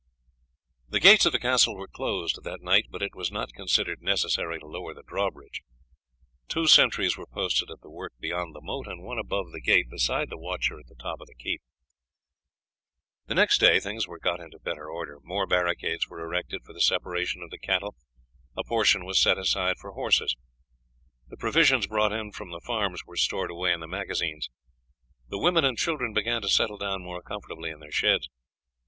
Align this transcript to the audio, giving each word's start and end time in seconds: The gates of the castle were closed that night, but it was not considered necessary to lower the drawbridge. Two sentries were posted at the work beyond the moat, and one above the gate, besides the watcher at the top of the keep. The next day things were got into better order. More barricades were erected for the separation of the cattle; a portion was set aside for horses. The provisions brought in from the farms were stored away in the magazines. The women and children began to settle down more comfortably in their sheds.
The 0.89 0.99
gates 0.99 1.27
of 1.27 1.31
the 1.31 1.37
castle 1.37 1.75
were 1.77 1.87
closed 1.87 2.43
that 2.43 2.63
night, 2.63 2.87
but 2.89 3.03
it 3.03 3.13
was 3.13 3.31
not 3.31 3.53
considered 3.53 4.01
necessary 4.01 4.57
to 4.59 4.65
lower 4.65 4.95
the 4.95 5.03
drawbridge. 5.03 5.61
Two 6.47 6.65
sentries 6.65 7.17
were 7.19 7.27
posted 7.27 7.69
at 7.69 7.81
the 7.81 7.89
work 7.91 8.13
beyond 8.19 8.55
the 8.55 8.63
moat, 8.63 8.87
and 8.87 9.03
one 9.03 9.19
above 9.19 9.51
the 9.51 9.61
gate, 9.61 9.91
besides 9.91 10.31
the 10.31 10.39
watcher 10.39 10.79
at 10.79 10.87
the 10.87 10.95
top 10.95 11.21
of 11.21 11.27
the 11.27 11.35
keep. 11.35 11.61
The 13.27 13.35
next 13.35 13.59
day 13.59 13.79
things 13.79 14.07
were 14.07 14.17
got 14.17 14.39
into 14.39 14.57
better 14.57 14.89
order. 14.89 15.19
More 15.21 15.45
barricades 15.45 16.07
were 16.07 16.21
erected 16.25 16.63
for 16.63 16.73
the 16.73 16.81
separation 16.81 17.43
of 17.43 17.51
the 17.51 17.59
cattle; 17.59 17.93
a 18.57 18.63
portion 18.63 19.05
was 19.05 19.21
set 19.21 19.37
aside 19.37 19.77
for 19.77 19.91
horses. 19.91 20.35
The 21.27 21.37
provisions 21.37 21.85
brought 21.85 22.11
in 22.11 22.31
from 22.31 22.49
the 22.49 22.61
farms 22.61 23.05
were 23.05 23.17
stored 23.17 23.51
away 23.51 23.71
in 23.71 23.81
the 23.81 23.87
magazines. 23.87 24.49
The 25.29 25.37
women 25.37 25.63
and 25.63 25.77
children 25.77 26.11
began 26.11 26.41
to 26.41 26.49
settle 26.49 26.79
down 26.79 27.03
more 27.03 27.21
comfortably 27.21 27.69
in 27.69 27.77
their 27.81 27.91
sheds. 27.91 28.27